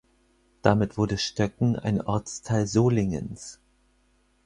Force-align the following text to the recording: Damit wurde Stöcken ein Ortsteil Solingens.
Damit 0.63 0.97
wurde 0.97 1.19
Stöcken 1.19 1.75
ein 1.75 2.01
Ortsteil 2.01 2.65
Solingens. 2.65 3.59